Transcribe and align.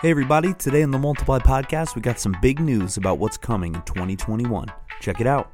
Hey, 0.00 0.10
everybody. 0.10 0.54
Today 0.54 0.82
on 0.84 0.92
the 0.92 0.98
Multiply 0.98 1.40
Podcast, 1.40 1.96
we 1.96 2.02
got 2.02 2.20
some 2.20 2.36
big 2.40 2.60
news 2.60 2.96
about 2.96 3.18
what's 3.18 3.36
coming 3.36 3.74
in 3.74 3.82
2021. 3.82 4.68
Check 5.00 5.20
it 5.20 5.26
out. 5.26 5.50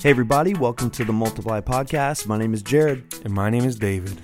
Hey, 0.00 0.10
everybody. 0.10 0.54
Welcome 0.54 0.88
to 0.90 1.04
the 1.04 1.12
Multiply 1.12 1.60
Podcast. 1.60 2.26
My 2.26 2.38
name 2.38 2.54
is 2.54 2.62
Jared. 2.62 3.04
And 3.24 3.34
my 3.34 3.50
name 3.50 3.64
is 3.64 3.76
David. 3.76 4.18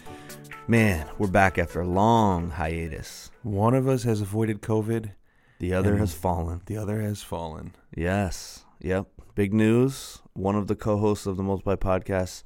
Man, 0.67 1.07
we're 1.19 1.29
back 1.29 1.59
after 1.59 1.81
a 1.83 1.87
long 1.87 2.51
hiatus. 2.51 3.31
One 3.43 3.75
of 3.75 3.87
us 3.87 4.05
has 4.05 4.21
avoided 4.23 4.63
COVID, 4.63 5.13
The 5.59 5.75
other 5.75 5.97
has 5.99 6.15
fallen. 6.15 6.63
the 6.67 6.79
other 6.79 7.01
has 7.03 7.23
fallen. 7.23 7.75
Yes. 7.95 8.65
Yep. 8.81 9.07
Big 9.35 9.53
news. 9.53 10.21
One 10.33 10.55
of 10.57 10.67
the 10.69 10.75
co 10.75 10.97
hosts 10.97 11.27
of 11.27 11.37
the 11.37 11.43
Multiply 11.43 11.77
Podcast 11.77 12.43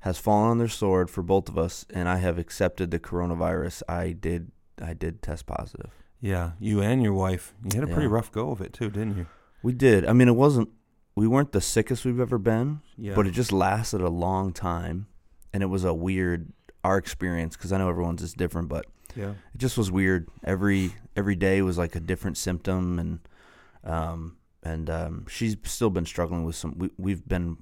has 0.00 0.18
fallen 0.18 0.50
on 0.50 0.58
their 0.58 0.68
sword 0.68 1.10
for 1.10 1.22
both 1.22 1.48
of 1.48 1.58
us, 1.58 1.84
and 1.90 2.08
I 2.08 2.16
have 2.18 2.38
accepted 2.38 2.90
the 2.90 2.98
coronavirus. 3.00 3.82
I 3.88 4.12
did. 4.12 4.52
I 4.80 4.94
did 4.94 5.22
test 5.22 5.46
positive. 5.46 5.90
Yeah, 6.20 6.52
you 6.60 6.80
and 6.80 7.02
your 7.02 7.12
wife. 7.14 7.54
You 7.64 7.80
had 7.80 7.84
a 7.84 7.92
pretty 7.92 8.08
Yeah. 8.08 8.14
rough 8.14 8.30
go 8.32 8.50
of 8.50 8.60
it 8.60 8.72
too, 8.72 8.90
didn't 8.90 9.16
you? 9.16 9.26
We 9.62 9.72
did. 9.72 10.04
I 10.06 10.12
mean, 10.12 10.28
it 10.28 10.36
wasn't. 10.36 10.68
We 11.16 11.26
weren't 11.26 11.50
the 11.52 11.60
sickest 11.60 12.04
we've 12.04 12.20
ever 12.20 12.38
been, 12.38 12.80
Yeah. 12.96 13.14
but 13.16 13.26
it 13.26 13.32
just 13.32 13.50
lasted 13.52 14.00
a 14.00 14.08
long 14.08 14.52
time, 14.52 15.06
and 15.52 15.62
it 15.64 15.66
was 15.66 15.84
a 15.84 15.92
weird 15.94 16.52
our 16.84 16.96
experience 16.96 17.56
because 17.56 17.72
I 17.72 17.78
know 17.78 17.88
everyone's 17.88 18.22
is 18.22 18.32
different, 18.34 18.68
but 18.68 18.86
yeah. 19.16 19.30
it 19.30 19.58
just 19.58 19.76
was 19.76 19.90
weird. 19.90 20.28
Every 20.44 20.94
every 21.16 21.34
day 21.34 21.60
was 21.60 21.76
like 21.76 21.96
a 21.96 22.00
different 22.00 22.36
symptom, 22.36 22.98
and 23.00 23.18
um 23.84 24.36
and 24.62 24.88
um 24.88 25.26
she's 25.28 25.56
still 25.64 25.90
been 25.90 26.06
struggling 26.06 26.44
with 26.44 26.54
some. 26.54 26.74
We, 26.78 26.90
we've 26.96 27.26
been 27.28 27.58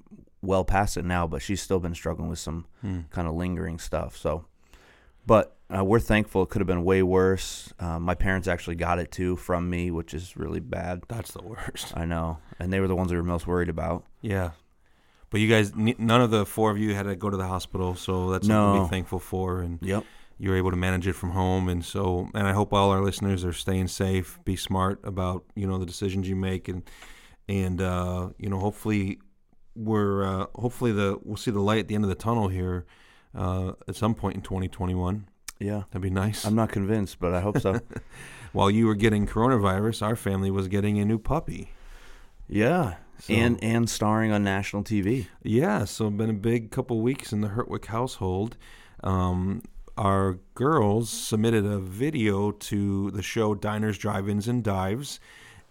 well 0.47 0.65
past 0.65 0.97
it 0.97 1.05
now, 1.05 1.27
but 1.27 1.41
she's 1.43 1.61
still 1.61 1.79
been 1.79 1.93
struggling 1.93 2.29
with 2.29 2.39
some 2.39 2.65
Hmm. 2.81 3.01
kind 3.11 3.27
of 3.27 3.35
lingering 3.35 3.77
stuff. 3.79 4.17
So, 4.17 4.45
but 5.25 5.55
uh, 5.75 5.83
we're 5.83 5.99
thankful. 5.99 6.43
It 6.43 6.49
could 6.49 6.61
have 6.61 6.67
been 6.67 6.83
way 6.85 7.03
worse. 7.03 7.73
Um, 7.79 8.03
my 8.03 8.15
parents 8.15 8.47
actually 8.47 8.77
got 8.77 8.99
it 8.99 9.11
too 9.11 9.35
from 9.35 9.69
me, 9.69 9.91
which 9.91 10.13
is 10.13 10.37
really 10.37 10.61
bad. 10.61 11.03
That's 11.09 11.31
the 11.33 11.43
worst. 11.43 11.95
I 11.95 12.05
know, 12.05 12.37
and 12.59 12.71
they 12.71 12.79
were 12.79 12.87
the 12.87 12.95
ones 12.95 13.11
we 13.11 13.17
were 13.17 13.23
most 13.23 13.45
worried 13.45 13.69
about. 13.69 14.05
Yeah. 14.21 14.51
But 15.29 15.41
you 15.41 15.49
guys, 15.49 15.75
none 15.75 16.21
of 16.21 16.31
the 16.31 16.45
four 16.45 16.71
of 16.71 16.77
you 16.77 16.95
had 16.95 17.03
to 17.03 17.15
go 17.17 17.29
to 17.29 17.35
the 17.35 17.47
hospital, 17.47 17.95
so 17.95 18.29
that's 18.31 18.47
something 18.47 18.73
to 18.73 18.77
No. 18.79 18.83
be 18.85 18.89
thankful 18.89 19.19
for. 19.19 19.59
And 19.59 19.77
Yep. 19.81 20.05
you 20.37 20.49
were 20.51 20.55
able 20.55 20.71
to 20.71 20.77
manage 20.77 21.05
it 21.05 21.13
from 21.13 21.31
home. 21.31 21.67
And 21.67 21.83
so, 21.83 22.29
and 22.33 22.47
I 22.47 22.53
hope 22.53 22.71
all 22.71 22.91
our 22.91 23.01
listeners 23.03 23.43
are 23.43 23.51
staying 23.51 23.89
safe. 23.89 24.39
Be 24.45 24.55
smart 24.55 25.01
about 25.03 25.43
you 25.53 25.67
know 25.67 25.77
the 25.77 25.85
decisions 25.85 26.29
you 26.29 26.37
make, 26.37 26.69
and 26.69 26.83
and 27.49 27.81
uh, 27.81 28.29
you 28.37 28.49
know 28.49 28.59
hopefully 28.59 29.19
we're 29.77 30.23
uh, 30.25 30.45
hopefully 30.55 30.91
the 30.91 31.17
we'll 31.23 31.37
see 31.37 31.51
the 31.51 31.59
light 31.61 31.79
at 31.79 31.87
the 31.87 31.95
end 31.95 32.03
of 32.03 32.09
the 32.09 32.15
tunnel 32.15 32.47
here 32.47 32.85
uh, 33.35 33.73
at 33.87 33.95
some 33.95 34.13
point 34.15 34.35
in 34.35 34.41
2021. 34.41 35.27
Yeah. 35.59 35.83
That'd 35.89 36.01
be 36.01 36.09
nice. 36.09 36.45
I'm 36.45 36.55
not 36.55 36.69
convinced, 36.71 37.19
but 37.19 37.33
I 37.33 37.41
hope 37.41 37.59
so. 37.59 37.79
While 38.53 38.69
you 38.71 38.87
were 38.87 38.95
getting 38.95 39.25
coronavirus, 39.27 40.01
our 40.05 40.15
family 40.15 40.51
was 40.51 40.67
getting 40.67 40.99
a 40.99 41.05
new 41.05 41.17
puppy. 41.19 41.71
yeah. 42.47 42.95
So- 43.19 43.33
And 43.33 43.63
and 43.63 43.89
starring 43.89 44.31
on 44.31 44.43
national 44.43 44.83
TV. 44.83 45.25
Yeah, 45.41 45.85
so 45.85 46.09
been 46.11 46.29
a 46.29 46.33
big 46.33 46.69
couple 46.69 47.01
weeks 47.01 47.33
in 47.33 47.41
the 47.41 47.47
Hertweck 47.49 47.85
household. 47.87 48.57
Um, 49.03 49.63
our 49.97 50.37
girls 50.53 51.09
submitted 51.09 51.65
a 51.65 51.79
video 51.79 52.51
to 52.51 53.09
the 53.11 53.23
show 53.23 53.55
Diners, 53.55 53.97
Drive-ins, 53.97 54.47
and 54.47 54.63
Dives, 54.63 55.19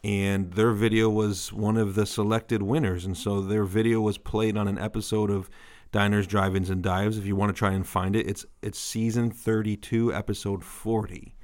and 0.06 0.52
their 0.52 0.70
video 0.70 1.10
was 1.10 1.52
one 1.52 1.76
of 1.76 1.96
the 1.96 2.06
selected 2.06 2.62
winners. 2.62 3.04
And 3.04 3.18
so 3.18 3.40
their 3.40 3.64
video 3.64 4.00
was 4.00 4.18
played 4.18 4.56
on 4.56 4.68
an 4.68 4.78
episode 4.78 5.32
of 5.32 5.50
Diners, 5.90 6.28
Drive-ins, 6.28 6.70
and 6.70 6.80
Dives. 6.80 7.18
If 7.18 7.26
you 7.26 7.34
want 7.34 7.52
to 7.52 7.58
try 7.58 7.72
and 7.72 7.84
find 7.84 8.14
it, 8.14 8.24
it's 8.28 8.46
it's 8.62 8.78
season 8.78 9.32
32, 9.32 10.14
episode 10.14 10.62
40. 10.62 11.34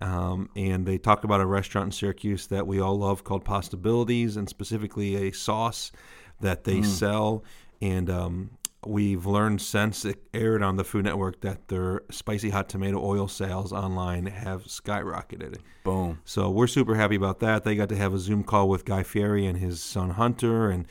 Um, 0.00 0.50
and 0.56 0.84
they 0.84 0.98
talked 0.98 1.24
about 1.24 1.40
a 1.40 1.46
restaurant 1.46 1.86
in 1.86 1.92
Syracuse 1.92 2.48
that 2.48 2.66
we 2.66 2.80
all 2.80 2.98
love 2.98 3.22
called 3.22 3.44
Pastabilities, 3.44 4.36
and 4.36 4.48
specifically 4.48 5.28
a 5.28 5.30
sauce 5.30 5.92
that 6.40 6.64
they 6.64 6.82
sell. 6.82 7.44
And 7.80 8.10
um, 8.10 8.50
we've 8.86 9.26
learned 9.26 9.60
since 9.60 10.04
it 10.04 10.22
aired 10.34 10.62
on 10.62 10.76
the 10.76 10.84
Food 10.84 11.04
Network 11.04 11.40
that 11.42 11.68
their 11.68 12.02
spicy 12.10 12.50
hot 12.50 12.68
tomato 12.68 13.00
oil 13.04 13.28
sales 13.28 13.72
online 13.72 14.26
have 14.26 14.64
skyrocketed. 14.64 15.58
Boom. 15.84 16.20
So 16.24 16.50
we're 16.50 16.66
super 16.66 16.94
happy 16.94 17.16
about 17.16 17.40
that. 17.40 17.64
They 17.64 17.74
got 17.74 17.88
to 17.90 17.96
have 17.96 18.12
a 18.14 18.18
Zoom 18.18 18.42
call 18.44 18.68
with 18.68 18.84
Guy 18.84 19.02
Fieri 19.02 19.46
and 19.46 19.58
his 19.58 19.82
son 19.82 20.10
Hunter, 20.10 20.70
and 20.70 20.86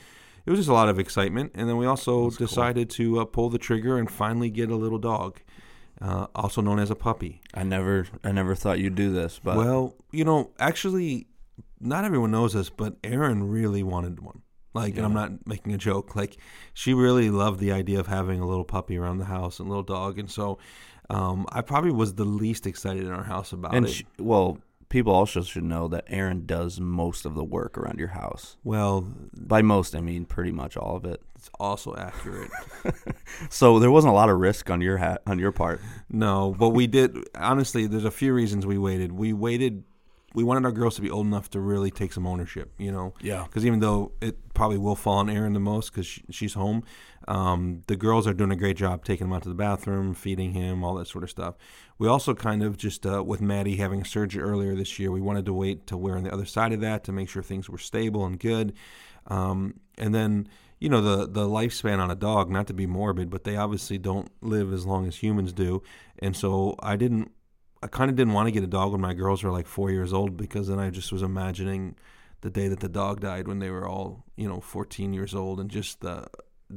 it 0.46 0.50
was 0.50 0.58
just 0.58 0.68
a 0.68 0.72
lot 0.72 0.88
of 0.88 0.98
excitement. 0.98 1.52
And 1.54 1.68
then 1.68 1.76
we 1.76 1.86
also 1.86 2.24
That's 2.24 2.38
cool. 2.38 2.46
decided 2.46 2.90
to 2.90 3.20
uh, 3.20 3.24
pull 3.24 3.50
the 3.50 3.58
trigger 3.58 3.98
and 3.98 4.10
finally 4.10 4.50
get 4.50 4.70
a 4.70 4.76
little 4.76 4.98
dog, 4.98 5.40
uh, 6.00 6.26
also 6.34 6.60
known 6.62 6.78
as 6.78 6.90
a 6.90 6.96
puppy. 6.96 7.40
I 7.54 7.62
never 7.62 8.06
I 8.24 8.32
never 8.32 8.54
thought 8.54 8.78
you'd 8.78 8.94
do 8.94 9.12
this, 9.12 9.40
but 9.42 9.56
Well, 9.56 9.94
you 10.10 10.24
know, 10.24 10.50
actually, 10.58 11.26
not 11.80 12.04
everyone 12.04 12.30
knows 12.30 12.54
this, 12.54 12.70
but 12.70 12.96
Erin 13.04 13.48
really 13.48 13.82
wanted 13.82 14.20
one. 14.20 14.42
Like, 14.74 14.96
and 14.96 15.04
I'm 15.04 15.12
not 15.14 15.46
making 15.46 15.74
a 15.74 15.78
joke. 15.78 16.16
Like, 16.16 16.36
she 16.72 16.94
really 16.94 17.28
loved 17.30 17.60
the 17.60 17.72
idea 17.72 18.00
of 18.00 18.06
having 18.06 18.40
a 18.40 18.46
little 18.46 18.64
puppy 18.64 18.96
around 18.96 19.18
the 19.18 19.26
house 19.26 19.58
and 19.60 19.66
a 19.66 19.70
little 19.70 19.82
dog. 19.82 20.18
And 20.18 20.30
so, 20.30 20.58
um, 21.10 21.46
I 21.52 21.60
probably 21.60 21.90
was 21.92 22.14
the 22.14 22.24
least 22.24 22.66
excited 22.66 23.04
in 23.04 23.10
our 23.12 23.24
house 23.24 23.52
about 23.52 23.74
and 23.74 23.84
it. 23.86 23.90
sh 23.90 24.02
well, 24.18 24.58
people 24.88 25.12
also 25.12 25.42
should 25.42 25.64
know 25.64 25.88
that 25.88 26.04
Erin 26.08 26.46
does 26.46 26.80
most 26.80 27.26
of 27.26 27.34
the 27.34 27.44
work 27.44 27.76
around 27.76 27.98
your 27.98 28.08
house. 28.08 28.56
well, 28.64 29.06
By 29.36 29.60
most, 29.62 29.94
I 29.94 30.00
mean 30.00 30.24
pretty 30.24 30.52
much 30.52 30.76
all 30.76 30.96
of 30.96 31.04
it. 31.04 31.20
it's 31.36 31.50
also 31.60 31.94
accurate. 31.96 32.50
So 33.50 33.78
there 33.78 33.90
wasn't 33.90 34.12
a 34.12 34.14
lot 34.14 34.28
of 34.28 34.38
risk 34.38 34.70
on 34.70 34.80
your 34.80 34.98
hat 34.98 35.22
on 35.26 35.38
your 35.38 35.52
part. 35.52 35.80
no, 36.10 36.54
but 36.58 36.70
we 36.70 36.86
did. 36.86 37.16
Honestly, 37.34 37.86
there's 37.86 38.04
a 38.04 38.10
few 38.10 38.32
reasons 38.34 38.64
we 38.66 38.78
waited. 38.78 39.12
We 39.12 39.32
waited. 39.32 39.84
We 40.34 40.44
wanted 40.44 40.64
our 40.64 40.72
girls 40.72 40.96
to 40.96 41.02
be 41.02 41.10
old 41.10 41.26
enough 41.26 41.50
to 41.50 41.60
really 41.60 41.90
take 41.90 42.12
some 42.12 42.26
ownership. 42.26 42.72
You 42.78 42.90
know, 42.92 43.14
Yeah. 43.20 43.44
because 43.44 43.66
even 43.66 43.80
though 43.80 44.12
it 44.20 44.54
probably 44.54 44.78
will 44.78 44.96
fall 44.96 45.18
on 45.18 45.28
Erin 45.30 45.52
the 45.52 45.60
most 45.60 45.90
because 45.92 46.06
she, 46.06 46.22
she's 46.30 46.54
home, 46.54 46.84
um, 47.28 47.82
the 47.86 47.96
girls 47.96 48.26
are 48.26 48.32
doing 48.32 48.50
a 48.50 48.56
great 48.56 48.76
job 48.76 49.04
taking 49.04 49.26
him 49.26 49.32
out 49.32 49.42
to 49.42 49.48
the 49.48 49.54
bathroom, 49.54 50.14
feeding 50.14 50.52
him, 50.52 50.82
all 50.82 50.94
that 50.94 51.06
sort 51.06 51.22
of 51.24 51.30
stuff. 51.30 51.54
We 51.98 52.08
also 52.08 52.34
kind 52.34 52.62
of 52.62 52.76
just 52.76 53.06
uh, 53.06 53.22
with 53.22 53.40
Maddie 53.40 53.76
having 53.76 54.00
a 54.02 54.04
surgery 54.04 54.42
earlier 54.42 54.74
this 54.74 54.98
year, 54.98 55.10
we 55.12 55.20
wanted 55.20 55.46
to 55.46 55.52
wait 55.52 55.86
till 55.86 55.98
we're 55.98 56.16
on 56.16 56.24
the 56.24 56.32
other 56.32 56.46
side 56.46 56.72
of 56.72 56.80
that 56.80 57.04
to 57.04 57.12
make 57.12 57.28
sure 57.28 57.42
things 57.42 57.68
were 57.68 57.78
stable 57.78 58.24
and 58.24 58.38
good. 58.40 58.72
Um, 59.28 59.74
and 59.98 60.14
then 60.14 60.48
you 60.80 60.88
know 60.88 61.00
the 61.00 61.28
the 61.28 61.46
lifespan 61.46 62.00
on 62.00 62.10
a 62.10 62.16
dog, 62.16 62.50
not 62.50 62.66
to 62.66 62.74
be 62.74 62.86
morbid, 62.86 63.30
but 63.30 63.44
they 63.44 63.56
obviously 63.56 63.98
don't 63.98 64.32
live 64.40 64.72
as 64.72 64.84
long 64.84 65.06
as 65.06 65.16
humans 65.22 65.52
do, 65.52 65.80
and 66.18 66.36
so 66.36 66.74
I 66.80 66.96
didn't. 66.96 67.30
I 67.82 67.88
kind 67.88 68.10
of 68.10 68.16
didn't 68.16 68.32
want 68.32 68.46
to 68.46 68.52
get 68.52 68.62
a 68.62 68.68
dog 68.68 68.92
when 68.92 69.00
my 69.00 69.14
girls 69.14 69.42
were 69.42 69.50
like 69.50 69.66
four 69.66 69.90
years 69.90 70.12
old 70.12 70.36
because 70.36 70.68
then 70.68 70.78
I 70.78 70.90
just 70.90 71.12
was 71.12 71.22
imagining 71.22 71.96
the 72.42 72.50
day 72.50 72.68
that 72.68 72.80
the 72.80 72.88
dog 72.88 73.20
died 73.20 73.48
when 73.48 73.58
they 73.58 73.70
were 73.70 73.88
all 73.88 74.24
you 74.36 74.48
know 74.48 74.60
14 74.60 75.12
years 75.12 75.34
old 75.34 75.60
and 75.60 75.70
just 75.70 76.00
the 76.00 76.26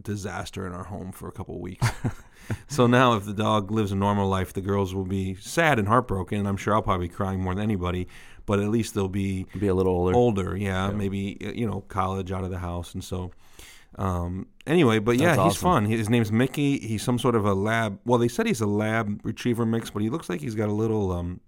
disaster 0.02 0.68
in 0.68 0.74
our 0.74 0.84
home 0.84 1.12
for 1.12 1.28
a 1.28 1.32
couple 1.32 1.56
of 1.56 1.62
weeks. 1.62 1.88
So 2.68 2.88
now 2.88 3.14
if 3.16 3.26
the 3.26 3.34
dog 3.34 3.72
lives 3.72 3.92
a 3.92 3.96
normal 3.96 4.28
life 4.28 4.54
the 4.54 4.62
girls 4.62 4.94
will 4.94 5.06
be 5.06 5.36
sad 5.36 5.80
and 5.80 5.88
heartbroken 5.88 6.40
and 6.40 6.48
i'm 6.48 6.58
sure 6.58 6.74
i'll 6.74 6.82
probably 6.82 7.08
be 7.08 7.14
crying 7.14 7.40
more 7.40 7.56
than 7.56 7.64
anybody 7.64 8.08
but 8.46 8.60
at 8.60 8.70
least 8.70 8.94
they'll 8.94 9.08
be 9.10 9.46
Be 9.60 9.68
a 9.68 9.74
little 9.76 9.94
older. 9.94 10.16
older 10.16 10.58
yeah, 10.58 10.88
Yeah. 10.88 10.92
maybe 10.94 11.38
you 11.56 11.68
know 11.68 11.82
college 11.88 12.32
out 12.32 12.44
of 12.44 12.50
the 12.52 12.60
house 12.60 12.94
and 12.94 13.04
so 13.04 13.32
um 13.98 14.48
anyway 14.68 15.00
but 15.00 15.16
yeah 15.18 15.36
That's 15.36 15.38
he's 15.56 15.64
awesome. 15.64 15.64
fun 15.64 15.86
his 15.86 16.10
name's 16.10 16.32
mickey 16.32 16.80
he's 16.80 17.02
some 17.02 17.18
sort 17.18 17.36
of 17.36 17.46
a 17.46 17.54
lab 17.54 18.00
well 18.06 18.20
they 18.20 18.28
said 18.28 18.46
he's 18.46 18.60
a 18.62 18.66
lab 18.68 19.22
retriever 19.24 19.66
mix 19.66 19.90
but 19.90 20.02
he 20.02 20.10
looks 20.10 20.30
like 20.30 20.42
he's 20.42 20.56
got 20.56 20.68
a 20.68 20.74
little 20.74 21.12
um 21.14 21.40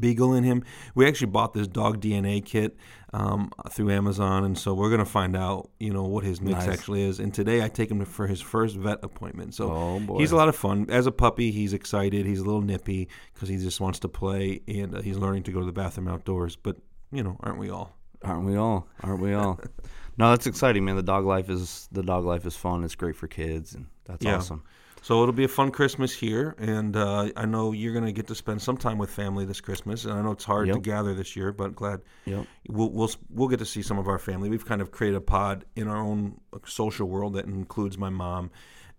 beagle 0.00 0.32
in 0.32 0.44
him 0.44 0.64
we 0.94 1.06
actually 1.06 1.26
bought 1.26 1.52
this 1.52 1.66
dog 1.68 2.00
dna 2.00 2.42
kit 2.44 2.76
um, 3.12 3.50
through 3.70 3.90
amazon 3.90 4.42
and 4.44 4.58
so 4.58 4.72
we're 4.72 4.88
going 4.88 4.98
to 4.98 5.04
find 5.04 5.36
out 5.36 5.68
you 5.78 5.92
know 5.92 6.04
what 6.04 6.24
his 6.24 6.40
mix 6.40 6.66
Nice. 6.66 6.78
actually 6.78 7.02
is 7.02 7.20
and 7.20 7.34
today 7.34 7.62
i 7.62 7.68
take 7.68 7.90
him 7.90 8.02
for 8.06 8.26
his 8.26 8.40
first 8.40 8.76
vet 8.76 8.98
appointment 9.02 9.54
so 9.54 9.70
oh. 9.70 10.18
He's 10.18 10.32
a 10.32 10.36
lot 10.36 10.48
of 10.48 10.56
fun. 10.56 10.86
As 10.88 11.06
a 11.06 11.12
puppy, 11.12 11.50
he's 11.50 11.72
excited. 11.72 12.26
He's 12.26 12.40
a 12.40 12.44
little 12.44 12.60
nippy 12.60 13.08
because 13.32 13.48
he 13.48 13.56
just 13.56 13.80
wants 13.80 13.98
to 14.00 14.08
play 14.08 14.60
and 14.66 14.94
uh, 14.94 15.02
he's 15.02 15.16
learning 15.18 15.42
to 15.44 15.52
go 15.52 15.60
to 15.60 15.66
the 15.66 15.72
bathroom 15.72 16.08
outdoors. 16.08 16.56
But, 16.56 16.76
you 17.12 17.22
know, 17.22 17.36
aren't 17.40 17.58
we 17.58 17.70
all? 17.70 17.96
Aren't 18.22 18.44
we 18.46 18.56
all? 18.56 18.88
Aren't 19.02 19.20
we 19.20 19.34
all? 19.34 19.60
no, 20.18 20.30
that's 20.30 20.46
exciting, 20.46 20.84
man. 20.84 20.96
The 20.96 21.02
dog 21.02 21.24
life 21.24 21.50
is 21.50 21.88
the 21.92 22.02
dog 22.02 22.24
life 22.24 22.46
is 22.46 22.56
fun. 22.56 22.84
It's 22.84 22.94
great 22.94 23.16
for 23.16 23.28
kids, 23.28 23.74
and 23.74 23.86
that's 24.04 24.24
Yeah. 24.24 24.36
awesome. 24.36 24.62
So 25.04 25.20
it'll 25.20 25.34
be 25.34 25.44
a 25.44 25.48
fun 25.48 25.70
Christmas 25.70 26.14
here. 26.14 26.54
And 26.56 26.96
uh, 26.96 27.28
I 27.36 27.44
know 27.44 27.72
you're 27.72 27.92
going 27.92 28.06
to 28.06 28.12
get 28.12 28.26
to 28.28 28.34
spend 28.34 28.62
some 28.62 28.78
time 28.78 28.96
with 28.96 29.10
family 29.10 29.44
this 29.44 29.60
Christmas. 29.60 30.06
And 30.06 30.14
I 30.14 30.22
know 30.22 30.30
it's 30.30 30.44
hard 30.44 30.66
to 30.76 30.80
gather 30.80 31.12
this 31.12 31.36
year, 31.36 31.52
but 31.52 31.76
glad 31.76 32.00
Yep. 32.24 32.46
we'll, 32.70 32.88
we'll, 32.90 33.10
we'll 33.28 33.48
get 33.48 33.58
to 33.58 33.66
see 33.66 33.82
some 33.82 33.98
of 33.98 34.08
our 34.08 34.18
family. 34.18 34.48
We've 34.48 34.64
kind 34.64 34.80
of 34.80 34.92
created 34.92 35.18
a 35.18 35.20
pod 35.20 35.66
in 35.76 35.88
our 35.88 35.98
own 35.98 36.40
social 36.64 37.06
world 37.06 37.34
that 37.34 37.44
includes 37.44 37.98
my 37.98 38.08
mom 38.08 38.50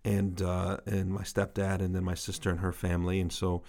and 0.04 0.40
uh, 0.40 0.76
and 0.86 1.10
my 1.12 1.22
stepdad 1.22 1.80
and 1.80 1.92
then 1.92 2.04
my 2.04 2.14
sister 2.14 2.50
and 2.50 2.60
her 2.60 2.72
family. 2.72 3.18
And 3.18 3.32
so, 3.32 3.64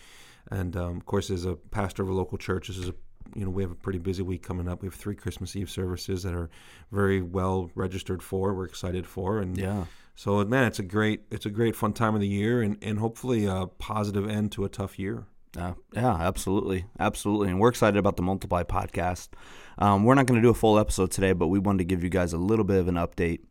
and 0.51 0.77
um, 0.77 0.97
of 0.97 1.07
course, 1.07 1.31
as 1.31 1.43
a 1.43 1.55
pastor 1.55 2.03
of 2.03 2.09
a 2.09 2.13
local 2.13 2.37
church, 2.37 2.67
this 2.67 2.77
is 2.77 2.89
a 2.89 2.93
you 3.35 3.45
know 3.45 3.49
we 3.49 3.63
have 3.63 3.71
a 3.71 3.75
pretty 3.75 3.97
busy 3.97 4.21
week 4.21 4.43
coming 4.43 4.67
up. 4.67 4.83
We 4.83 4.87
have 4.87 4.93
three 4.93 5.15
Christmas 5.15 5.55
Eve 5.55 5.71
services 5.71 6.21
that 6.21 6.35
are 6.35 6.51
very 6.91 7.23
well 7.23 7.71
registered 7.73 8.21
for. 8.21 8.53
We're 8.53 8.65
excited 8.65 9.07
for, 9.07 9.39
and 9.39 9.57
Yeah. 9.57 9.85
So 10.17 10.43
man, 10.43 10.65
it's 10.65 10.79
a 10.79 10.83
great 10.83 11.21
it's 11.29 11.45
a 11.45 11.51
great 11.51 11.75
fun 11.75 11.93
time 11.93 12.15
of 12.15 12.21
the 12.21 12.27
year, 12.27 12.63
and 12.63 12.75
and 12.81 12.97
hopefully 12.97 13.45
a 13.45 13.67
positive 13.77 14.27
end 14.27 14.51
to 14.53 14.65
a 14.65 14.69
tough 14.69 14.97
year. 14.97 15.27
Uh, 15.55 15.73
yeah, 15.93 16.15
absolutely, 16.15 16.85
absolutely, 16.99 17.49
and 17.49 17.59
we're 17.59 17.69
excited 17.69 17.99
about 17.99 18.17
the 18.17 18.23
Multiply 18.23 18.63
podcast. 18.63 19.29
Um, 19.77 20.05
we're 20.05 20.15
not 20.15 20.25
going 20.25 20.41
to 20.41 20.45
do 20.45 20.49
a 20.49 20.55
full 20.55 20.79
episode 20.79 21.11
today, 21.11 21.33
but 21.33 21.47
we 21.47 21.59
wanted 21.59 21.79
to 21.79 21.83
give 21.83 22.03
you 22.03 22.09
guys 22.09 22.33
a 22.33 22.37
little 22.37 22.65
bit 22.65 22.79
of 22.79 22.87
an 22.87 22.95
update. 22.95 23.41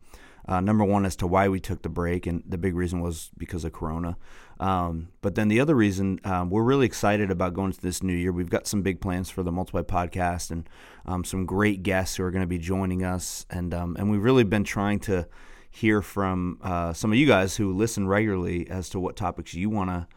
Uh, 0.45 0.59
number 0.59 0.83
one, 0.83 1.05
as 1.05 1.15
to 1.17 1.27
why 1.27 1.47
we 1.47 1.61
took 1.61 1.83
the 1.83 1.89
break, 1.89 2.27
and 2.27 2.43
the 2.45 2.57
big 2.57 2.75
reason 2.75 2.99
was 2.99 3.31
because 3.37 3.63
of 3.63 3.71
Corona. 3.71 4.17
Um, 4.59 5.07
but 5.21 5.35
then 5.35 5.47
the 5.47 5.61
other 5.61 5.75
reason, 5.75 6.19
um, 6.25 6.49
we're 6.49 6.63
really 6.63 6.85
excited 6.85 7.31
about 7.31 7.53
going 7.53 7.71
to 7.71 7.81
this 7.81 8.03
new 8.03 8.13
year. 8.13 8.33
We've 8.33 8.49
got 8.49 8.67
some 8.67 8.81
big 8.81 8.99
plans 8.99 9.29
for 9.29 9.41
the 9.41 9.53
Multiply 9.53 9.83
podcast, 9.83 10.51
and 10.51 10.69
um, 11.05 11.23
some 11.23 11.45
great 11.45 11.81
guests 11.81 12.17
who 12.17 12.23
are 12.23 12.31
going 12.31 12.43
to 12.43 12.47
be 12.47 12.57
joining 12.57 13.05
us, 13.05 13.45
and 13.49 13.73
um, 13.73 13.95
and 13.97 14.11
we've 14.11 14.23
really 14.23 14.43
been 14.43 14.65
trying 14.65 14.99
to 15.01 15.27
hear 15.77 16.01
from 16.01 16.59
uh, 16.61 16.93
some 16.93 17.11
of 17.11 17.17
you 17.17 17.27
guys 17.27 17.57
who 17.57 17.71
listen 17.73 18.07
regularly 18.07 18.69
as 18.69 18.89
to 18.89 18.99
what 18.99 19.15
topics 19.15 19.53
you 19.53 19.69
wanna 19.69 20.07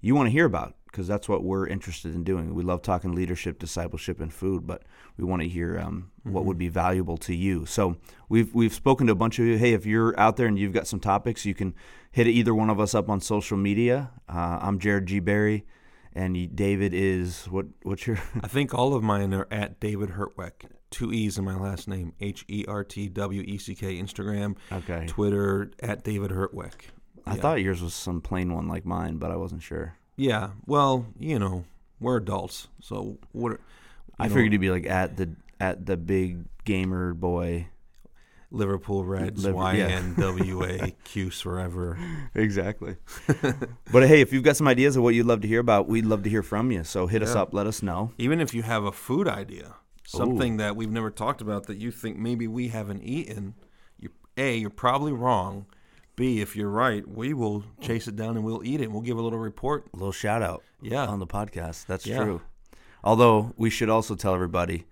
you 0.00 0.14
want 0.14 0.26
to 0.26 0.30
hear 0.30 0.44
about 0.44 0.74
because 0.86 1.06
that's 1.06 1.28
what 1.28 1.44
we're 1.44 1.66
interested 1.66 2.14
in 2.14 2.24
doing. 2.24 2.54
We 2.54 2.62
love 2.62 2.80
talking 2.80 3.14
leadership, 3.14 3.58
discipleship, 3.58 4.18
and 4.18 4.32
food, 4.32 4.66
but 4.66 4.82
we 5.18 5.24
want 5.24 5.42
to 5.42 5.48
hear 5.48 5.78
um, 5.78 6.10
mm-hmm. 6.20 6.32
what 6.32 6.46
would 6.46 6.56
be 6.56 6.68
valuable 6.68 7.18
to 7.18 7.34
you. 7.34 7.66
So 7.66 7.96
we've 8.28 8.54
we've 8.54 8.72
spoken 8.72 9.06
to 9.08 9.12
a 9.12 9.16
bunch 9.16 9.38
of 9.38 9.46
you. 9.46 9.58
Hey, 9.58 9.72
if 9.74 9.84
you're 9.84 10.18
out 10.18 10.36
there 10.36 10.46
and 10.46 10.58
you've 10.58 10.72
got 10.72 10.86
some 10.86 11.00
topics, 11.00 11.44
you 11.44 11.54
can 11.54 11.74
hit 12.12 12.26
either 12.26 12.54
one 12.54 12.70
of 12.70 12.80
us 12.80 12.94
up 12.94 13.10
on 13.10 13.20
social 13.20 13.58
media. 13.58 14.10
Uh, 14.28 14.58
I'm 14.62 14.78
Jared 14.78 15.06
G 15.06 15.20
Berry, 15.20 15.66
and 16.16 16.56
David 16.56 16.94
is 16.94 17.44
what? 17.44 17.66
What's 17.82 18.06
your? 18.06 18.18
I 18.42 18.48
think 18.48 18.74
all 18.74 18.94
of 18.94 19.02
mine 19.02 19.34
are 19.34 19.46
at 19.50 19.78
David 19.78 20.10
Hertweck. 20.10 20.70
Two 20.90 21.12
E's 21.12 21.36
in 21.36 21.44
my 21.44 21.56
last 21.56 21.88
name. 21.88 22.14
H 22.20 22.44
E 22.48 22.64
R 22.66 22.82
T 22.82 23.08
W 23.08 23.42
E 23.42 23.58
C 23.58 23.74
K. 23.74 23.96
Instagram. 23.96 24.56
Okay. 24.72 25.04
Twitter 25.06 25.70
at 25.80 26.02
David 26.02 26.30
Hertweck. 26.30 26.72
I 27.26 27.34
yeah. 27.34 27.40
thought 27.40 27.60
yours 27.60 27.82
was 27.82 27.92
some 27.92 28.20
plain 28.20 28.54
one 28.54 28.66
like 28.66 28.86
mine, 28.86 29.18
but 29.18 29.30
I 29.30 29.36
wasn't 29.36 29.62
sure. 29.62 29.98
Yeah, 30.16 30.50
well, 30.64 31.06
you 31.18 31.38
know, 31.38 31.64
we're 32.00 32.16
adults, 32.16 32.68
so 32.80 33.18
what? 33.32 33.60
I 34.18 34.28
know, 34.28 34.34
figured 34.34 34.52
you'd 34.52 34.60
be 34.60 34.70
like 34.70 34.86
at 34.86 35.16
the 35.18 35.34
at 35.60 35.84
the 35.84 35.98
big 35.98 36.44
gamer 36.64 37.12
boy. 37.12 37.68
Liverpool 38.50 39.04
Reds, 39.04 39.44
Liver, 39.44 39.56
Y 39.56 39.76
N 39.76 40.14
W 40.18 40.64
A 40.64 40.90
Q 41.04 41.30
forever. 41.30 41.98
Exactly. 42.34 42.96
but 43.92 44.06
hey, 44.06 44.20
if 44.20 44.32
you've 44.32 44.44
got 44.44 44.56
some 44.56 44.68
ideas 44.68 44.96
of 44.96 45.02
what 45.02 45.14
you'd 45.14 45.26
love 45.26 45.40
to 45.42 45.48
hear 45.48 45.60
about, 45.60 45.88
we'd 45.88 46.06
love 46.06 46.22
to 46.24 46.30
hear 46.30 46.42
from 46.42 46.70
you. 46.70 46.84
So 46.84 47.06
hit 47.06 47.22
yeah. 47.22 47.28
us 47.28 47.34
up, 47.34 47.52
let 47.52 47.66
us 47.66 47.82
know. 47.82 48.12
Even 48.18 48.40
if 48.40 48.54
you 48.54 48.62
have 48.62 48.84
a 48.84 48.92
food 48.92 49.26
idea, 49.26 49.74
something 50.06 50.54
Ooh. 50.54 50.58
that 50.58 50.76
we've 50.76 50.90
never 50.90 51.10
talked 51.10 51.40
about 51.40 51.66
that 51.66 51.78
you 51.78 51.90
think 51.90 52.16
maybe 52.16 52.46
we 52.46 52.68
haven't 52.68 53.02
eaten, 53.02 53.54
you, 53.98 54.10
A, 54.36 54.56
you're 54.56 54.70
probably 54.70 55.12
wrong. 55.12 55.66
B, 56.14 56.40
if 56.40 56.56
you're 56.56 56.70
right, 56.70 57.06
we 57.06 57.34
will 57.34 57.64
chase 57.80 58.08
it 58.08 58.16
down 58.16 58.36
and 58.36 58.44
we'll 58.44 58.64
eat 58.64 58.80
it. 58.80 58.90
We'll 58.90 59.02
give 59.02 59.18
a 59.18 59.22
little 59.22 59.38
report, 59.38 59.86
a 59.92 59.96
little 59.96 60.12
shout 60.12 60.42
out, 60.42 60.62
yeah, 60.80 61.04
on 61.04 61.18
the 61.18 61.26
podcast. 61.26 61.84
That's 61.86 62.06
yeah. 62.06 62.22
true. 62.22 62.40
Although 63.04 63.52
we 63.56 63.68
should 63.68 63.90
also 63.90 64.14
tell 64.14 64.34
everybody, 64.34 64.86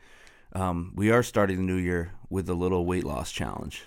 um, 0.55 0.93
we 0.95 1.11
are 1.11 1.23
starting 1.23 1.56
the 1.56 1.62
new 1.62 1.77
year 1.77 2.12
with 2.31 2.49
a 2.49 2.55
little 2.55 2.85
weight 2.85 3.05
loss 3.05 3.33
challenge. 3.33 3.85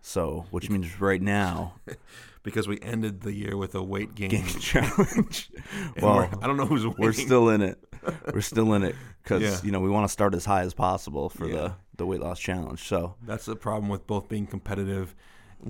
so, 0.00 0.46
which 0.50 0.70
means 0.70 1.00
right 1.00 1.20
now, 1.20 1.74
because 2.42 2.68
we 2.68 2.78
ended 2.80 3.22
the 3.22 3.32
year 3.32 3.56
with 3.56 3.74
a 3.74 3.82
weight 3.82 4.14
gain, 4.14 4.30
gain 4.30 4.46
challenge. 4.60 5.50
well, 6.00 6.28
I 6.40 6.46
don't 6.46 6.56
know 6.56 6.66
who's 6.66 6.84
winning. 6.84 6.96
We're 7.02 7.12
still 7.12 7.48
in 7.48 7.62
it. 7.62 7.78
We're 8.32 8.40
still 8.40 8.72
in 8.74 8.84
it 8.84 8.94
because 9.22 9.42
yeah. 9.42 9.58
you 9.64 9.72
know 9.72 9.80
we 9.80 9.90
want 9.90 10.06
to 10.06 10.12
start 10.12 10.34
as 10.34 10.44
high 10.44 10.62
as 10.62 10.74
possible 10.74 11.28
for 11.28 11.46
yeah. 11.48 11.54
the 11.54 11.74
the 11.96 12.06
weight 12.06 12.20
loss 12.20 12.38
challenge. 12.38 12.86
So 12.86 13.16
that's 13.22 13.46
the 13.46 13.56
problem 13.56 13.88
with 13.88 14.06
both 14.06 14.28
being 14.28 14.46
competitive 14.46 15.14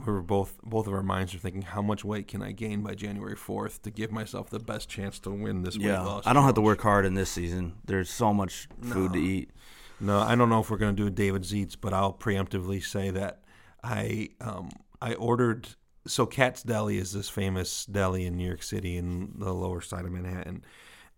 we're 0.04 0.20
both 0.20 0.60
both 0.62 0.86
of 0.86 0.92
our 0.92 1.02
minds 1.02 1.34
are 1.34 1.38
thinking 1.38 1.62
how 1.62 1.80
much 1.80 2.04
weight 2.04 2.28
can 2.28 2.42
I 2.42 2.52
gain 2.52 2.82
by 2.82 2.94
January 2.94 3.36
fourth 3.36 3.82
to 3.82 3.90
give 3.90 4.10
myself 4.10 4.50
the 4.50 4.58
best 4.58 4.88
chance 4.88 5.18
to 5.20 5.30
win 5.30 5.62
this 5.62 5.76
yeah, 5.76 6.00
weight 6.00 6.06
loss. 6.06 6.24
Yeah. 6.24 6.30
I 6.30 6.32
don't 6.32 6.44
have 6.44 6.54
to 6.54 6.60
work 6.60 6.80
hard 6.80 7.06
in 7.06 7.14
this 7.14 7.30
season. 7.30 7.74
There's 7.84 8.10
so 8.10 8.34
much 8.34 8.68
food 8.82 9.12
no. 9.12 9.18
to 9.18 9.18
eat. 9.18 9.50
No, 9.98 10.20
I 10.20 10.34
don't 10.34 10.48
know 10.48 10.60
if 10.60 10.70
we're 10.70 10.76
going 10.76 10.94
to 10.94 11.02
do 11.02 11.06
a 11.06 11.10
David's 11.10 11.54
Eats, 11.54 11.76
but 11.76 11.94
I'll 11.94 12.12
preemptively 12.12 12.84
say 12.84 13.10
that 13.10 13.42
I 13.82 14.30
um, 14.40 14.70
I 15.00 15.14
ordered. 15.14 15.68
So 16.06 16.26
Katz's 16.26 16.62
Deli 16.62 16.98
is 16.98 17.12
this 17.12 17.28
famous 17.28 17.84
deli 17.86 18.26
in 18.26 18.36
New 18.36 18.46
York 18.46 18.62
City 18.62 18.96
in 18.96 19.32
the 19.38 19.52
lower 19.52 19.80
side 19.80 20.04
of 20.04 20.12
Manhattan, 20.12 20.64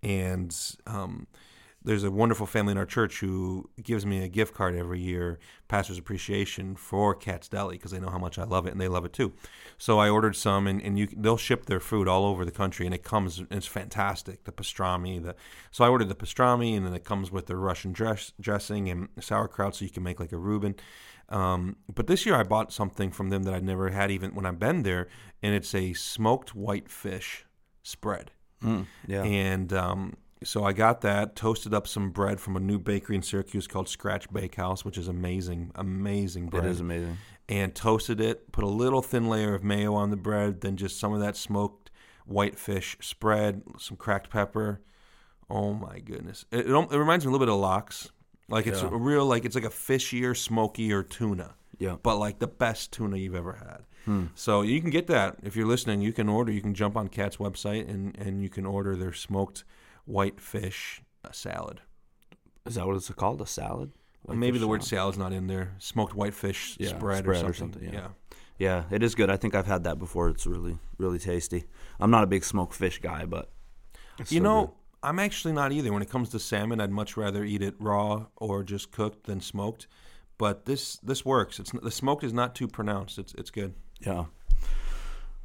and 0.03 0.55
um, 0.87 1.27
there's 1.89 2.05
a 2.05 2.11
wonderful 2.11 2.45
family 2.45 2.73
in 2.73 2.77
our 2.77 2.85
church 2.85 3.21
who 3.21 3.71
gives 3.83 4.05
me 4.05 4.23
a 4.23 4.29
gift 4.29 4.53
card 4.53 4.77
every 4.77 5.01
year, 5.01 5.39
Pastor's 5.69 5.97
Appreciation 5.97 6.77
for 6.77 7.15
Katz's 7.15 7.49
Deli 7.49 7.77
because 7.77 7.93
they 7.93 7.99
know 7.99 8.11
how 8.11 8.19
much 8.19 8.39
I 8.39 8.45
love 8.45 8.67
it 8.67 8.73
and 8.73 8.81
they 8.81 8.89
love 8.89 9.07
it 9.07 9.15
too. 9.15 9.33
So 9.79 9.99
I 9.99 10.11
ordered 10.11 10.37
some, 10.37 10.67
and, 10.67 10.83
and 10.83 10.99
you 10.99 11.09
they'll 11.17 11.39
ship 11.39 11.65
their 11.65 11.81
food 11.81 12.07
all 12.07 12.27
over 12.27 12.45
the 12.45 12.51
country, 12.51 12.85
and 12.85 12.95
it 12.95 13.05
comes 13.05 13.39
and 13.39 13.49
it's 13.51 13.67
fantastic. 13.67 14.45
The 14.45 14.53
pastrami, 14.53 15.23
the 15.23 15.35
so 15.71 15.83
I 15.83 15.89
ordered 15.89 16.11
the 16.11 16.15
pastrami, 16.15 16.77
and 16.77 16.85
then 16.85 16.93
it 16.93 17.05
comes 17.05 17.33
with 17.33 17.47
the 17.47 17.57
Russian 17.57 17.93
dress, 17.93 18.35
dressing 18.39 18.91
and 18.91 19.09
sauerkraut, 19.19 19.77
so 19.77 19.87
you 19.87 19.91
can 19.91 20.03
make 20.03 20.21
like 20.21 20.33
a 20.33 20.37
Reuben. 20.37 20.75
Um, 21.31 21.77
but 21.95 22.07
this 22.07 22.27
year 22.27 22.35
I 22.35 22.43
bought 22.43 22.71
something 22.71 23.11
from 23.11 23.31
them 23.31 23.45
that 23.45 23.55
I'd 23.55 23.65
never 23.65 23.89
had 23.89 24.11
even 24.11 24.35
when 24.35 24.45
I've 24.45 24.59
been 24.59 24.83
there, 24.83 25.09
and 25.43 25.55
it's 25.55 25.75
a 25.75 25.95
smoked 25.95 26.55
white 26.55 26.91
fish 26.91 27.47
spread. 27.83 28.33
Mm, 28.63 28.85
yeah. 29.07 29.23
And 29.23 29.73
um, 29.73 30.17
so 30.45 30.65
I 30.65 30.73
got 30.73 31.01
that, 31.03 31.35
toasted 31.35 31.75
up 31.75 31.87
some 31.87 32.11
bread 32.11 32.41
from 32.41 32.57
a 32.57 32.61
new 32.61 32.79
bakery 32.79 33.17
in 33.17 33.23
Syracuse 33.23 33.67
called 33.67 33.89
Scratch 33.89 34.33
Bakehouse, 34.33 34.85
which 34.85 34.99
is 34.99 35.09
amazing, 35.09 35.73
amazing 35.75 36.49
bread. 36.49 36.65
It 36.65 36.71
is 36.71 36.81
amazing. 36.81 37.19
And 37.49 37.75
toasted 37.75 38.21
it, 38.21 38.53
put 38.53 38.65
a 38.65 38.69
little 38.69 39.03
thin 39.03 39.29
layer 39.29 39.55
of 39.55 39.65
mayo 39.65 39.95
on 39.95 40.11
the 40.11 40.17
bread, 40.17 40.61
then 40.61 40.77
just 40.77 40.99
some 40.99 41.13
of 41.13 41.21
that 41.21 41.37
smoked 41.37 41.91
white 42.27 42.59
fish 42.59 42.97
spread, 43.01 43.63
some 43.79 43.97
cracked 43.97 44.31
pepper. 44.31 44.81
Oh 45.51 45.73
my 45.73 45.99
goodness! 46.01 46.45
It, 46.53 46.67
it, 46.67 46.71
it 46.71 46.99
reminds 46.99 47.25
me 47.25 47.31
a 47.31 47.33
little 47.33 47.47
bit 47.47 47.53
of 47.53 47.59
lox. 47.59 48.11
Like 48.51 48.67
it's 48.67 48.83
yeah. 48.83 48.91
a 48.93 48.97
real, 48.97 49.25
like 49.25 49.47
it's 49.47 49.55
like 49.55 49.65
a 49.65 49.71
fishier, 49.71 50.37
smokier 50.37 51.03
tuna. 51.03 51.55
Yeah. 51.79 51.97
But 52.03 52.19
like 52.19 52.39
the 52.39 52.47
best 52.47 52.93
tuna 52.93 53.17
you've 53.17 53.35
ever 53.35 53.55
had. 53.55 53.85
Hmm. 54.05 54.27
So 54.35 54.63
you 54.63 54.81
can 54.81 54.91
get 54.91 55.07
that 55.07 55.37
if 55.43 55.57
you're 55.57 55.67
listening. 55.67 56.03
You 56.03 56.13
can 56.13 56.29
order. 56.29 56.53
You 56.53 56.61
can 56.61 56.75
jump 56.75 56.97
on 56.97 57.09
Katz's 57.09 57.39
website 57.39 57.89
and 57.89 58.17
and 58.19 58.43
you 58.43 58.51
can 58.51 58.67
order 58.67 58.95
their 58.95 59.13
smoked 59.13 59.65
white 60.09 60.41
fish 60.41 61.03
salad. 61.33 61.83
Is 62.67 62.75
that 62.75 62.87
what 62.87 62.97
it's 62.97 63.11
called? 63.11 63.41
A 63.41 63.47
salad? 63.47 63.93
Maybe 64.27 64.53
the 64.53 64.61
salad. 64.61 64.71
word 64.71 64.85
salad's 64.85 65.19
not 65.19 65.33
in 65.33 65.47
there. 65.47 65.75
Smoked 65.79 66.15
whitefish 66.15 66.77
yeah, 66.79 66.89
spread, 66.89 67.25
spread, 67.25 67.45
or 67.45 67.53
something. 67.53 67.83
Or 67.83 67.93
something 67.93 67.95
yeah. 67.95 68.09
yeah. 68.59 68.85
yeah. 68.91 68.97
it 68.97 69.03
is 69.03 69.15
good. 69.15 69.31
I 69.31 69.37
think 69.37 69.55
I've 69.55 69.67
had 69.67 69.85
that 69.85 69.99
before. 69.99 70.29
It's 70.29 70.47
really, 70.47 70.79
really 70.99 71.19
tasty. 71.19 71.65
I'm 72.01 72.11
not 72.11 72.25
a 72.25 72.27
big 72.27 72.45
smoked 72.45 72.75
fish 72.75 73.01
guy, 73.01 73.25
but 73.25 73.51
you 74.19 74.25
so 74.25 74.39
know, 74.39 74.67
good. 74.67 74.75
I'm 75.03 75.19
actually 75.19 75.53
not 75.55 75.73
either. 75.73 75.93
When 75.93 76.03
it 76.03 76.11
comes 76.11 76.31
to 76.31 76.39
salmon, 76.39 76.81
I'd 76.81 76.91
much 76.91 77.17
rather 77.17 77.45
eat 77.45 77.63
it 77.63 77.75
raw 77.79 78.27
or 78.37 78.65
just 78.65 78.91
cooked 78.91 79.25
than 79.27 79.41
smoked. 79.41 79.87
But 80.37 80.67
this 80.67 80.97
this 80.99 81.25
works. 81.25 81.59
It's 81.59 81.73
the 81.73 81.91
smoke 81.91 82.23
is 82.23 82.33
not 82.33 82.55
too 82.55 82.69
pronounced. 82.69 83.19
It's 83.19 83.35
it's 83.35 83.51
good. 83.51 83.75
Yeah. 84.01 84.27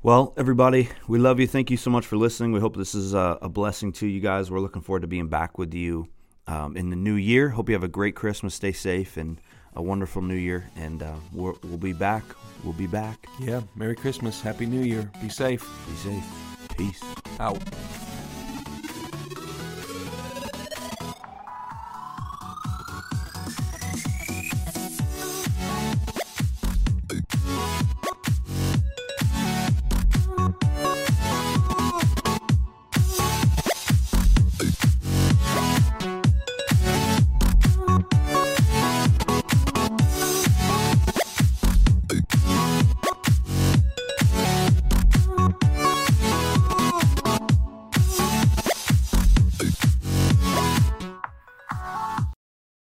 Well, 0.04 0.34
everybody, 0.36 0.90
we 1.08 1.18
love 1.18 1.40
you. 1.40 1.48
Thank 1.48 1.72
you 1.72 1.78
so 1.78 1.90
much 1.90 2.06
for 2.06 2.18
listening. 2.18 2.52
We 2.52 2.60
hope 2.60 2.76
this 2.76 2.94
is 2.94 3.14
a, 3.14 3.38
a 3.42 3.48
blessing 3.48 3.94
to 3.94 4.06
you 4.06 4.20
guys. 4.20 4.52
We're 4.52 4.60
looking 4.60 4.82
forward 4.82 5.04
to 5.04 5.08
being 5.08 5.30
back 5.30 5.58
with 5.58 5.74
you 5.74 6.10
um, 6.46 6.76
in 6.76 6.90
the 6.90 6.98
new 6.98 7.14
year. 7.14 7.48
Hope 7.48 7.70
you 7.70 7.76
have 7.76 7.86
a 7.86 7.88
great 7.88 8.14
Christmas. 8.14 8.54
Stay 8.54 8.74
safe 8.74 9.16
and 9.16 9.40
a 9.78 9.82
wonderful 9.82 10.22
new 10.22 10.36
year. 10.36 10.70
And 10.76 11.02
uh, 11.02 11.14
we 11.32 11.54
will 11.64 11.78
be 11.78 11.94
back. 11.94 12.26
We'll 12.66 12.74
be 12.74 12.86
back. 12.86 13.28
Yeah. 13.40 13.62
Merry 13.78 13.96
Christmas. 13.96 14.42
Happy 14.42 14.66
New 14.66 14.84
Year. 14.84 15.10
Be 15.22 15.30
safe. 15.30 15.66
Be 15.88 15.96
safe. 15.96 16.26
Peace. 16.78 17.04
Out. 17.40 17.62